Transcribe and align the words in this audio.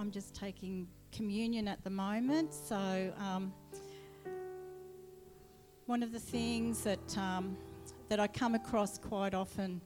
I'm 0.00 0.10
just 0.10 0.34
taking 0.34 0.88
communion 1.12 1.68
at 1.68 1.84
the 1.84 1.90
moment. 1.90 2.54
So, 2.54 3.12
um, 3.18 3.52
one 5.84 6.02
of 6.02 6.10
the 6.10 6.18
things 6.18 6.82
that 6.84 7.18
um, 7.18 7.54
that 8.08 8.18
I 8.18 8.26
come 8.26 8.54
across 8.54 8.96
quite 8.96 9.34
often 9.34 9.78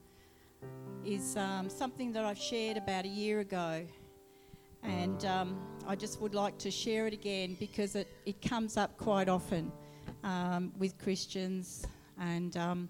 is 1.05 1.37
um, 1.37 1.69
something 1.69 2.13
that 2.13 2.25
I've 2.25 2.39
shared 2.39 2.77
about 2.77 3.07
a 3.07 3.09
year 3.09 3.41
ago, 3.41 3.85
and 4.85 5.25
um, 5.25 5.59
I 5.85 5.97
just 5.97 6.21
would 6.21 6.33
like 6.33 6.59
to 6.59 6.71
share 6.71 7.09
it 7.09 7.13
again 7.13 7.57
because 7.59 7.97
it, 7.97 8.07
it 8.25 8.41
comes 8.41 8.77
up 8.77 8.97
quite 8.97 9.29
often 9.29 9.73
um, 10.23 10.73
with 10.79 10.97
Christians 10.97 11.85
and. 12.21 12.57
Um, 12.57 12.89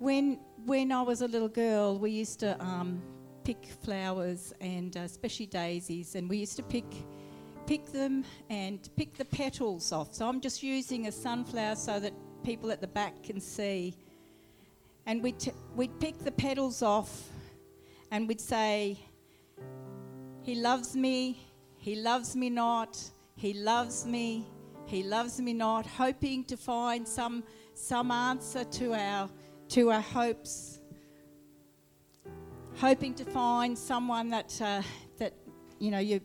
when 0.00 0.40
when 0.64 0.90
I 0.90 1.02
was 1.02 1.20
a 1.20 1.28
little 1.28 1.48
girl, 1.48 1.98
we 1.98 2.10
used 2.10 2.40
to 2.40 2.60
pick 3.44 3.66
flowers 3.82 4.52
and 4.60 4.96
uh, 4.96 5.00
especially 5.00 5.46
daisies, 5.46 6.14
and 6.14 6.28
we 6.28 6.38
used 6.38 6.56
to 6.56 6.62
pick 6.62 6.86
pick 7.70 7.92
them 7.92 8.24
and 8.48 8.90
pick 8.96 9.14
the 9.14 9.24
petals 9.24 9.92
off. 9.92 10.12
So 10.12 10.28
I'm 10.28 10.40
just 10.40 10.60
using 10.60 11.06
a 11.06 11.12
sunflower 11.12 11.76
so 11.76 12.00
that 12.00 12.12
people 12.42 12.72
at 12.72 12.80
the 12.80 12.88
back 12.88 13.22
can 13.22 13.40
see. 13.40 13.94
And 15.06 15.22
we'd, 15.22 15.38
t- 15.38 15.52
we'd 15.76 15.96
pick 16.00 16.18
the 16.18 16.32
petals 16.32 16.82
off 16.82 17.28
and 18.10 18.26
we'd 18.26 18.40
say, 18.40 18.98
He 20.42 20.56
loves 20.56 20.96
me, 20.96 21.38
He 21.78 21.94
loves 21.94 22.34
me 22.34 22.50
not, 22.50 22.98
He 23.36 23.54
loves 23.54 24.04
me, 24.04 24.48
He 24.86 25.04
loves 25.04 25.40
me 25.40 25.52
not, 25.52 25.86
hoping 25.86 26.42
to 26.46 26.56
find 26.56 27.06
some, 27.06 27.44
some 27.74 28.10
answer 28.10 28.64
to 28.64 28.94
our, 28.94 29.30
to 29.68 29.92
our 29.92 30.00
hopes 30.00 30.79
hoping 32.80 33.12
to 33.12 33.26
find 33.26 33.76
someone 33.76 34.30
that, 34.30 34.58
uh, 34.62 34.80
that 35.18 35.34
you 35.78 35.90
know, 35.90 35.98
you, 35.98 36.18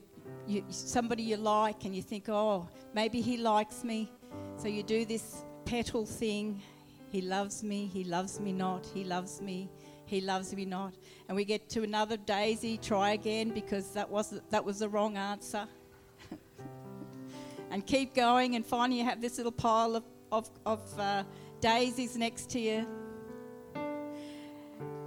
you, 0.47 0.63
somebody 0.69 1.21
you 1.21 1.35
like 1.35 1.83
and 1.83 1.93
you 1.93 2.01
think, 2.01 2.29
oh, 2.29 2.65
maybe 2.93 3.19
he 3.19 3.35
likes 3.35 3.83
me. 3.83 4.09
So 4.55 4.69
you 4.69 4.81
do 4.81 5.03
this 5.03 5.43
petal 5.65 6.05
thing. 6.05 6.61
He 7.11 7.21
loves 7.21 7.61
me, 7.61 7.87
he 7.87 8.05
loves 8.05 8.39
me 8.39 8.53
not, 8.53 8.85
he 8.93 9.03
loves 9.03 9.41
me, 9.41 9.69
he 10.05 10.21
loves 10.21 10.55
me 10.55 10.63
not. 10.63 10.93
And 11.27 11.35
we 11.35 11.43
get 11.43 11.67
to 11.71 11.83
another 11.83 12.15
daisy, 12.15 12.77
try 12.77 13.11
again 13.11 13.49
because 13.49 13.91
that 13.91 14.09
was, 14.09 14.39
that 14.49 14.63
was 14.63 14.79
the 14.79 14.87
wrong 14.87 15.17
answer. 15.17 15.67
and 17.69 17.85
keep 17.85 18.15
going, 18.15 18.55
and 18.55 18.65
finally 18.65 18.99
you 18.99 19.05
have 19.05 19.19
this 19.19 19.37
little 19.37 19.51
pile 19.51 19.97
of, 19.97 20.05
of, 20.31 20.49
of 20.65 20.99
uh, 20.99 21.23
daisies 21.59 22.15
next 22.15 22.49
to 22.51 22.61
you 22.61 22.87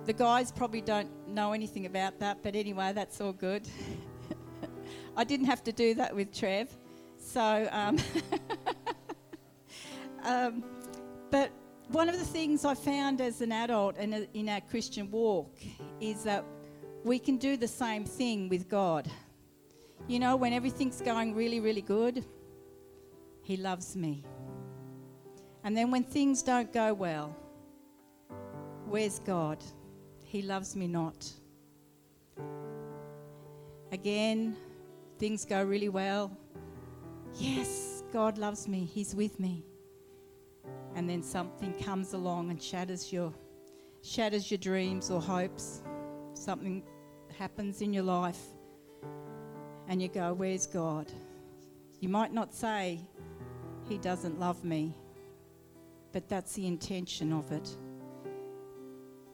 the 0.09 0.15
guys 0.15 0.51
probably 0.51 0.81
don't 0.81 1.11
know 1.29 1.53
anything 1.53 1.85
about 1.85 2.19
that, 2.19 2.39
but 2.43 2.57
anyway, 2.57 2.93
that's 2.95 3.21
all 3.21 3.35
good. 3.35 3.69
I 5.19 5.23
didn't 5.23 5.45
have 5.45 5.63
to 5.65 5.71
do 5.71 5.93
that 5.97 6.17
with 6.17 6.33
Trev. 6.33 6.75
So, 7.19 7.69
um, 7.71 7.99
um, 10.23 10.65
but 11.31 11.51
one 11.89 12.09
of 12.09 12.19
the 12.19 12.25
things 12.25 12.65
I 12.65 12.75
found 12.75 13.21
as 13.21 13.43
an 13.43 13.53
adult 13.53 13.99
and 13.99 14.27
in 14.33 14.49
our 14.49 14.63
Christian 14.63 15.11
walk 15.11 15.55
is 16.01 16.23
that 16.25 16.43
we 17.05 17.19
can 17.19 17.37
do 17.37 17.59
the 17.59 17.69
same 17.69 18.07
thing 18.07 18.49
with 18.49 18.67
God. 18.67 19.11
You 20.07 20.21
know, 20.21 20.37
when 20.37 20.55
everything's 20.55 21.03
going 21.03 21.35
really, 21.35 21.61
really 21.61 21.83
good, 21.83 22.25
He 23.43 23.59
loves 23.59 23.95
me. 23.95 24.25
And 25.65 25.77
then 25.77 25.91
when 25.91 26.03
things 26.03 26.43
don't 26.43 26.73
go 26.73 26.95
well, 26.95 27.37
where's 28.87 29.19
God? 29.19 29.63
He 30.29 30.43
loves 30.43 30.77
me 30.77 30.87
not. 30.87 31.27
Again, 33.91 34.59
things 35.19 35.47
go 35.47 35.65
really 35.65 35.89
well. 35.89 36.31
Yes, 37.39 38.03
God 38.13 38.37
loves 38.37 38.69
me. 38.69 38.85
He's 38.85 39.15
with 39.15 39.41
me. 39.41 39.65
And 40.95 41.09
then 41.09 41.23
something 41.23 41.73
comes 41.83 42.13
along 42.13 42.51
and 42.51 42.63
shatters 42.63 43.11
your 43.11 43.33
shatters 44.03 44.51
your 44.51 44.59
dreams 44.59 45.11
or 45.11 45.19
hopes. 45.23 45.83
Something 46.35 46.83
happens 47.39 47.81
in 47.81 47.95
your 47.95 48.05
life 48.05 48.43
and 49.89 50.03
you 50.03 50.09
go, 50.09 50.35
"Where's 50.35 50.67
God?" 50.67 51.11
You 52.01 52.11
might 52.11 52.35
not 52.35 52.53
say 52.53 53.01
he 53.89 53.97
doesn't 53.97 54.39
love 54.39 54.63
me, 54.63 54.95
but 56.13 56.29
that's 56.29 56.53
the 56.53 56.67
intention 56.67 57.33
of 57.33 57.51
it. 57.51 57.79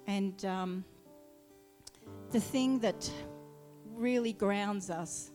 And 0.07 0.45
um, 0.45 0.85
the 2.31 2.41
thing 2.41 2.79
that 2.81 3.11
really 3.87 4.33
grounds 4.33 4.91
us, 4.91 5.31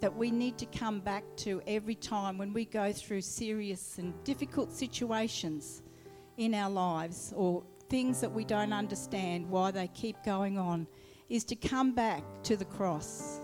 that 0.00 0.14
we 0.14 0.30
need 0.30 0.58
to 0.58 0.66
come 0.66 1.00
back 1.00 1.24
to 1.36 1.62
every 1.66 1.94
time 1.94 2.36
when 2.36 2.52
we 2.52 2.64
go 2.64 2.92
through 2.92 3.20
serious 3.20 3.98
and 3.98 4.12
difficult 4.24 4.72
situations 4.72 5.82
in 6.36 6.54
our 6.54 6.70
lives 6.70 7.32
or 7.36 7.62
things 7.88 8.20
that 8.20 8.30
we 8.30 8.44
don't 8.44 8.72
understand 8.72 9.48
why 9.48 9.70
they 9.70 9.86
keep 9.88 10.16
going 10.24 10.58
on, 10.58 10.86
is 11.28 11.44
to 11.44 11.56
come 11.56 11.94
back 11.94 12.22
to 12.42 12.56
the 12.56 12.64
cross, 12.64 13.40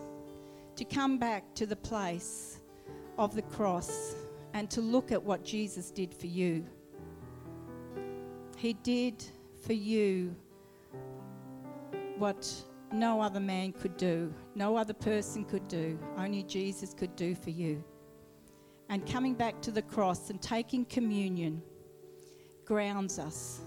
to 0.77 0.85
come 0.85 1.19
back 1.19 1.55
to 1.55 1.67
the 1.67 1.77
place 1.77 2.61
of 3.17 3.35
the 3.35 3.43
cross 3.43 4.17
and 4.55 4.71
to 4.71 4.81
look 4.81 5.13
at 5.13 5.23
what 5.23 5.45
Jesus 5.45 5.91
did 5.91 6.13
for 6.13 6.27
you. 6.27 6.67
He 8.57 8.73
did 8.75 9.25
for 9.61 9.73
you 9.73 10.35
what 12.19 12.53
no 12.93 13.21
other 13.21 13.41
man 13.41 13.73
could 13.73 13.97
do, 13.97 14.33
no 14.55 14.77
other 14.77 14.93
person 14.93 15.45
could 15.45 15.67
do, 15.69 15.99
only 16.17 16.43
Jesus 16.43 16.93
could 16.93 17.15
do 17.17 17.35
for 17.35 17.51
you. 17.51 17.83
And 18.89 19.07
coming 19.07 19.35
back 19.35 19.61
to 19.63 19.71
the 19.71 19.83
cross 19.83 20.31
and 20.31 20.43
taking 20.43 20.85
communion 20.85 21.63
grounds 22.65 23.19
us. 23.19 23.61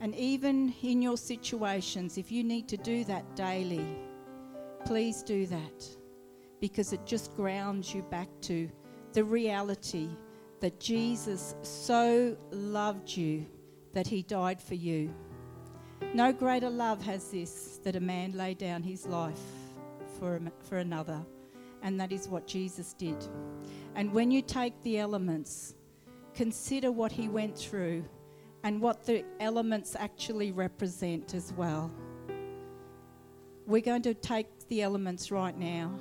And 0.00 0.14
even 0.14 0.74
in 0.82 1.02
your 1.02 1.16
situations, 1.16 2.18
if 2.18 2.32
you 2.32 2.42
need 2.42 2.68
to 2.68 2.76
do 2.76 3.04
that 3.04 3.36
daily, 3.36 3.84
please 4.84 5.22
do 5.22 5.46
that 5.46 5.88
because 6.60 6.92
it 6.92 7.06
just 7.06 7.34
grounds 7.36 7.94
you 7.94 8.02
back 8.02 8.28
to 8.42 8.68
the 9.12 9.22
reality 9.22 10.08
that 10.60 10.80
Jesus 10.80 11.54
so 11.62 12.36
loved 12.50 13.16
you 13.16 13.46
that 13.92 14.06
he 14.06 14.22
died 14.22 14.60
for 14.60 14.74
you. 14.74 15.12
No 16.14 16.32
greater 16.32 16.70
love 16.70 17.02
has 17.02 17.30
this 17.30 17.80
that 17.84 17.96
a 17.96 18.00
man 18.00 18.32
lay 18.32 18.54
down 18.54 18.82
his 18.82 19.06
life 19.06 19.40
for, 20.18 20.40
for 20.68 20.78
another. 20.78 21.20
And 21.82 22.00
that 22.00 22.12
is 22.12 22.28
what 22.28 22.46
Jesus 22.46 22.92
did. 22.92 23.16
And 23.94 24.12
when 24.12 24.30
you 24.30 24.42
take 24.42 24.80
the 24.82 24.98
elements, 24.98 25.74
consider 26.34 26.92
what 26.92 27.12
he 27.12 27.28
went 27.28 27.56
through 27.56 28.04
and 28.62 28.80
what 28.80 29.04
the 29.04 29.24
elements 29.40 29.96
actually 29.98 30.52
represent 30.52 31.34
as 31.34 31.52
well. 31.54 31.90
We're 33.66 33.80
going 33.80 34.02
to 34.02 34.14
take 34.14 34.46
the 34.68 34.82
elements 34.82 35.30
right 35.30 35.56
now. 35.56 35.92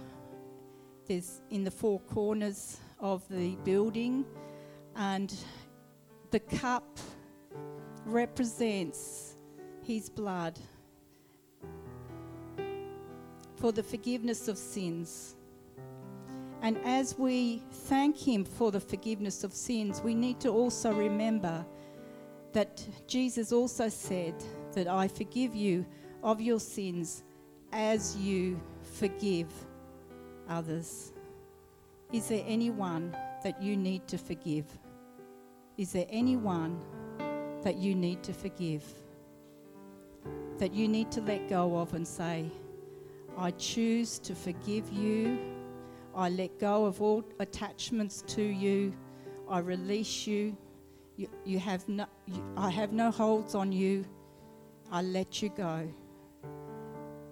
There's 1.06 1.42
in 1.50 1.64
the 1.64 1.72
four 1.72 2.00
corners 2.02 2.78
of 3.00 3.28
the 3.30 3.56
building, 3.64 4.26
and 4.96 5.34
the 6.32 6.40
cup 6.40 7.00
represents 8.10 9.36
his 9.84 10.10
blood 10.10 10.60
for 13.56 13.72
the 13.72 13.84
forgiveness 13.84 14.48
of 14.48 14.58
sins. 14.58 15.36
And 16.62 16.78
as 16.84 17.18
we 17.18 17.64
thank 17.72 18.18
Him 18.18 18.44
for 18.44 18.72
the 18.72 18.80
forgiveness 18.80 19.44
of 19.44 19.54
sins, 19.54 20.02
we 20.02 20.14
need 20.14 20.40
to 20.42 20.50
also 20.50 20.92
remember 20.94 21.66
that 22.52 22.86
Jesus 23.08 23.52
also 23.52 23.90
said 23.90 24.36
that 24.74 24.88
I 24.88 25.08
forgive 25.08 25.56
you 25.56 25.86
of 26.24 26.42
your 26.42 26.60
sins 26.60 27.24
as 27.72 28.18
you 28.18 28.60
forgive 28.82 29.48
others. 30.50 31.14
Is 32.12 32.28
there 32.28 32.44
anyone 32.46 33.16
that 33.44 33.62
you 33.62 33.78
need 33.78 34.08
to 34.08 34.18
forgive? 34.18 34.66
Is 35.78 35.94
there 35.94 36.08
anyone 36.10 36.82
that 37.64 37.78
you 37.78 37.96
need 37.96 38.24
to 38.24 38.34
forgive? 38.34 38.84
that 40.60 40.74
you 40.74 40.88
need 40.88 41.10
to 41.12 41.22
let 41.22 41.50
go 41.50 41.78
of 41.78 41.94
and 41.94 42.08
say, 42.08 42.46
I 43.38 43.52
choose 43.52 44.20
to 44.20 44.36
forgive 44.36 44.92
you. 44.92 45.40
I 46.14 46.30
let 46.30 46.60
go 46.60 46.86
of 46.86 47.02
all 47.02 47.24
attachments 47.40 48.24
to 48.28 48.42
you. 48.42 48.94
I 49.50 49.60
release 49.60 50.28
you. 50.28 50.56
You, 51.16 51.30
you 51.46 51.60
have 51.60 51.88
no, 51.88 52.06
I 52.58 52.70
have 52.70 52.92
no 52.92 53.10
holds 53.10 53.56
on 53.56 53.72
you. 53.72 54.06
I 54.92 55.02
let 55.02 55.42
you 55.42 55.50
go. 55.50 55.88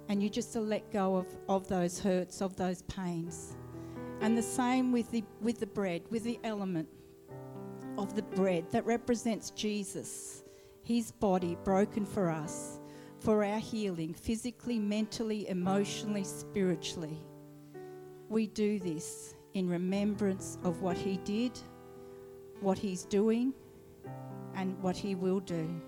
And 0.09 0.23
you 0.23 0.29
just 0.29 0.55
let 0.55 0.89
go 0.91 1.17
of, 1.17 1.27
of 1.49 1.67
those 1.67 1.99
hurts, 1.99 2.41
of 2.41 2.55
those 2.55 2.81
pains. 2.83 3.57
And 4.21 4.37
the 4.37 4.43
same 4.43 4.93
with 4.93 5.11
the, 5.11 5.23
with 5.41 5.59
the 5.59 5.67
bread, 5.67 6.03
with 6.09 6.23
the 6.23 6.39
element 6.45 6.87
of 7.97 8.15
the 8.15 8.23
bread 8.23 8.65
that 8.71 8.85
represents 8.85 9.49
Jesus, 9.51 10.43
his 10.83 11.11
body 11.11 11.57
broken 11.63 12.05
for 12.05 12.29
us 12.29 12.79
for 13.19 13.43
our 13.43 13.59
healing, 13.59 14.13
physically, 14.13 14.79
mentally, 14.79 15.47
emotionally, 15.49 16.23
spiritually. 16.23 17.21
We 18.29 18.47
do 18.47 18.79
this 18.79 19.35
in 19.53 19.69
remembrance 19.69 20.57
of 20.63 20.81
what 20.81 20.97
He 20.97 21.17
did, 21.17 21.57
what 22.61 22.77
He's 22.77 23.05
doing, 23.05 23.53
and 24.55 24.81
what 24.81 24.95
He 24.95 25.15
will 25.15 25.39
do 25.39 25.81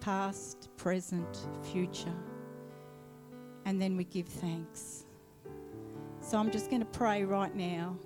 past, 0.00 0.68
present, 0.76 1.46
future. 1.72 2.14
And 3.64 3.80
then 3.80 3.96
we 3.96 4.04
give 4.04 4.26
thanks. 4.26 5.04
So 6.20 6.38
I'm 6.38 6.50
just 6.50 6.70
going 6.70 6.80
to 6.80 6.86
pray 6.86 7.24
right 7.24 7.54
now. 7.54 7.96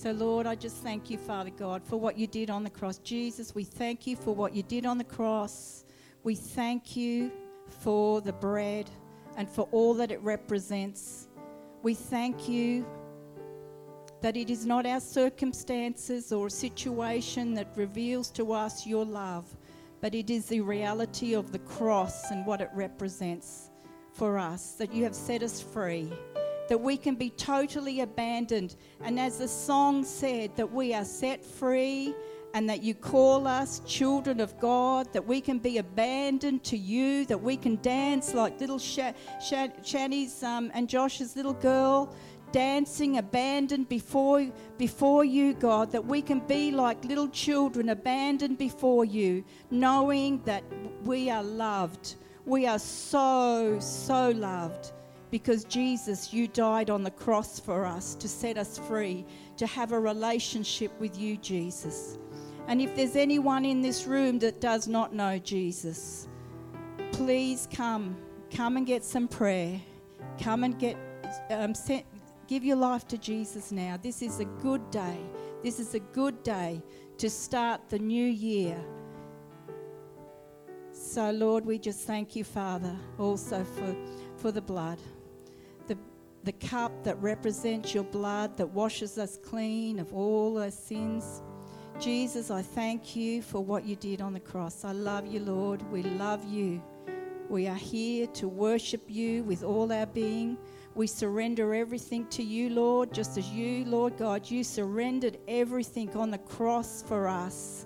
So, 0.00 0.12
Lord, 0.12 0.46
I 0.46 0.54
just 0.54 0.76
thank 0.76 1.10
you, 1.10 1.18
Father 1.18 1.50
God, 1.50 1.82
for 1.82 1.96
what 1.96 2.16
you 2.16 2.28
did 2.28 2.50
on 2.50 2.62
the 2.62 2.70
cross. 2.70 2.98
Jesus, 2.98 3.52
we 3.52 3.64
thank 3.64 4.06
you 4.06 4.14
for 4.14 4.32
what 4.32 4.54
you 4.54 4.62
did 4.62 4.86
on 4.86 4.96
the 4.96 5.02
cross. 5.02 5.84
We 6.22 6.36
thank 6.36 6.94
you 6.94 7.32
for 7.80 8.20
the 8.20 8.32
bread 8.32 8.88
and 9.36 9.50
for 9.50 9.68
all 9.72 9.94
that 9.94 10.12
it 10.12 10.22
represents. 10.22 11.26
We 11.82 11.94
thank 11.94 12.48
you 12.48 12.86
that 14.20 14.36
it 14.36 14.50
is 14.50 14.64
not 14.64 14.86
our 14.86 15.00
circumstances 15.00 16.30
or 16.30 16.48
situation 16.48 17.52
that 17.54 17.72
reveals 17.74 18.30
to 18.30 18.52
us 18.52 18.86
your 18.86 19.04
love, 19.04 19.46
but 20.00 20.14
it 20.14 20.30
is 20.30 20.46
the 20.46 20.60
reality 20.60 21.34
of 21.34 21.50
the 21.50 21.58
cross 21.58 22.30
and 22.30 22.46
what 22.46 22.60
it 22.60 22.70
represents 22.72 23.72
for 24.12 24.38
us, 24.38 24.74
that 24.74 24.94
you 24.94 25.02
have 25.02 25.14
set 25.16 25.42
us 25.42 25.60
free, 25.60 26.08
that 26.68 26.78
we 26.78 26.96
can 26.96 27.14
be 27.14 27.30
totally 27.30 28.00
abandoned. 28.00 28.76
And 29.02 29.18
as 29.18 29.38
the 29.38 29.48
song 29.48 30.04
said, 30.04 30.54
that 30.56 30.70
we 30.70 30.94
are 30.94 31.04
set 31.04 31.44
free 31.44 32.14
and 32.54 32.68
that 32.68 32.82
you 32.82 32.94
call 32.94 33.46
us 33.46 33.80
children 33.86 34.40
of 34.40 34.58
God, 34.58 35.12
that 35.12 35.26
we 35.26 35.40
can 35.40 35.58
be 35.58 35.78
abandoned 35.78 36.64
to 36.64 36.76
you, 36.76 37.26
that 37.26 37.40
we 37.40 37.56
can 37.56 37.76
dance 37.82 38.34
like 38.34 38.58
little 38.60 38.78
Sh- 38.78 39.14
Sh- 39.40 39.72
Shani's 39.82 40.42
um, 40.42 40.70
and 40.74 40.88
Josh's 40.88 41.36
little 41.36 41.52
girl, 41.52 42.14
dancing 42.50 43.18
abandoned 43.18 43.88
before, 43.88 44.48
before 44.78 45.24
you, 45.24 45.54
God, 45.54 45.92
that 45.92 46.04
we 46.04 46.22
can 46.22 46.40
be 46.40 46.70
like 46.70 47.04
little 47.04 47.28
children 47.28 47.90
abandoned 47.90 48.56
before 48.56 49.04
you, 49.04 49.44
knowing 49.70 50.42
that 50.44 50.64
we 51.04 51.28
are 51.28 51.42
loved. 51.42 52.16
We 52.46 52.66
are 52.66 52.78
so, 52.78 53.78
so 53.78 54.30
loved 54.30 54.92
because 55.30 55.64
Jesus, 55.64 56.32
you 56.32 56.48
died 56.48 56.90
on 56.90 57.02
the 57.02 57.10
cross 57.10 57.60
for 57.60 57.84
us 57.84 58.14
to 58.16 58.28
set 58.28 58.56
us 58.56 58.78
free, 58.78 59.24
to 59.56 59.66
have 59.66 59.92
a 59.92 60.00
relationship 60.00 60.98
with 61.00 61.18
you, 61.18 61.36
Jesus. 61.36 62.18
And 62.66 62.80
if 62.80 62.94
there's 62.94 63.16
anyone 63.16 63.64
in 63.64 63.82
this 63.82 64.06
room 64.06 64.38
that 64.40 64.60
does 64.60 64.88
not 64.88 65.14
know 65.14 65.38
Jesus, 65.38 66.28
please 67.12 67.68
come. 67.72 68.16
Come 68.54 68.76
and 68.76 68.86
get 68.86 69.04
some 69.04 69.28
prayer. 69.28 69.80
Come 70.40 70.64
and 70.64 70.78
get 70.78 70.96
um, 71.50 71.74
sent, 71.74 72.04
Give 72.48 72.64
your 72.64 72.76
life 72.76 73.06
to 73.08 73.18
Jesus 73.18 73.70
now. 73.70 73.98
This 74.02 74.22
is 74.22 74.40
a 74.40 74.46
good 74.46 74.90
day. 74.90 75.18
This 75.62 75.78
is 75.78 75.94
a 75.94 76.00
good 76.00 76.42
day 76.42 76.82
to 77.18 77.28
start 77.28 77.90
the 77.90 77.98
new 77.98 78.24
year. 78.24 78.82
So, 80.92 81.30
Lord, 81.30 81.66
we 81.66 81.78
just 81.78 82.06
thank 82.06 82.34
you, 82.34 82.44
Father, 82.44 82.96
also 83.18 83.64
for, 83.64 83.94
for 84.38 84.50
the 84.50 84.62
blood. 84.62 84.98
The, 86.48 86.66
cup 86.66 87.04
that 87.04 87.20
represents 87.20 87.92
your 87.92 88.04
blood 88.04 88.56
that 88.56 88.68
washes 88.68 89.18
us 89.18 89.36
clean 89.36 89.98
of 89.98 90.14
all 90.14 90.58
our 90.58 90.70
sins. 90.70 91.42
Jesus, 92.00 92.50
I 92.50 92.62
thank 92.62 93.14
you 93.14 93.42
for 93.42 93.62
what 93.62 93.84
you 93.84 93.96
did 93.96 94.22
on 94.22 94.32
the 94.32 94.40
cross. 94.40 94.82
I 94.82 94.92
love 94.92 95.26
you, 95.26 95.40
Lord. 95.40 95.82
We 95.92 96.02
love 96.04 96.50
you. 96.50 96.82
We 97.50 97.66
are 97.68 97.74
here 97.74 98.28
to 98.28 98.48
worship 98.48 99.02
you 99.08 99.44
with 99.44 99.62
all 99.62 99.92
our 99.92 100.06
being. 100.06 100.56
We 100.94 101.06
surrender 101.06 101.74
everything 101.74 102.26
to 102.28 102.42
you, 102.42 102.70
Lord, 102.70 103.12
just 103.12 103.36
as 103.36 103.50
you, 103.50 103.84
Lord 103.84 104.16
God, 104.16 104.50
you 104.50 104.64
surrendered 104.64 105.36
everything 105.48 106.16
on 106.16 106.30
the 106.30 106.38
cross 106.38 107.04
for 107.06 107.28
us. 107.28 107.84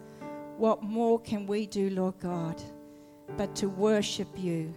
What 0.56 0.84
more 0.84 1.18
can 1.18 1.48
we 1.48 1.66
do, 1.66 1.90
Lord 1.90 2.20
God, 2.20 2.62
but 3.36 3.56
to 3.56 3.68
worship 3.68 4.28
you 4.36 4.72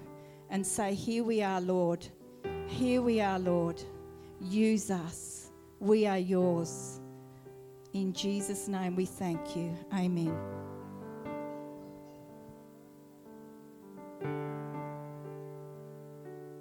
and 0.49 0.65
say, 0.65 0.95
Here 0.95 1.23
we 1.23 1.43
are, 1.43 1.61
Lord. 1.61 2.07
Here 2.67 3.01
we 3.01 3.21
are, 3.21 3.39
Lord. 3.39 3.81
Use 4.41 4.91
us. 4.91 5.51
We 5.79 6.05
are 6.07 6.17
yours. 6.17 6.99
In 7.93 8.11
Jesus' 8.11 8.67
name 8.67 8.95
we 8.95 9.05
thank 9.05 9.55
you. 9.55 9.73
Amen. 9.93 10.64